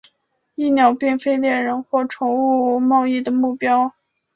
[0.55, 3.93] 蚁鸟并非猎人或宠物贸易的目标。